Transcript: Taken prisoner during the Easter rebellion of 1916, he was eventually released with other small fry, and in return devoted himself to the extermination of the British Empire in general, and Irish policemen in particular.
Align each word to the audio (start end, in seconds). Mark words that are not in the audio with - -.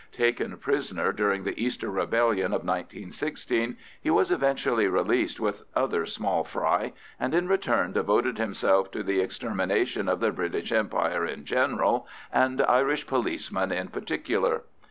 Taken 0.11 0.57
prisoner 0.57 1.11
during 1.11 1.43
the 1.43 1.63
Easter 1.63 1.91
rebellion 1.91 2.53
of 2.53 2.65
1916, 2.65 3.77
he 4.01 4.09
was 4.09 4.31
eventually 4.31 4.87
released 4.87 5.39
with 5.39 5.61
other 5.75 6.07
small 6.07 6.43
fry, 6.43 6.93
and 7.19 7.35
in 7.35 7.47
return 7.47 7.91
devoted 7.91 8.39
himself 8.39 8.89
to 8.93 9.03
the 9.03 9.19
extermination 9.19 10.09
of 10.09 10.19
the 10.19 10.31
British 10.31 10.71
Empire 10.71 11.23
in 11.23 11.45
general, 11.45 12.07
and 12.33 12.63
Irish 12.63 13.05
policemen 13.05 13.71
in 13.71 13.89
particular. 13.89 14.63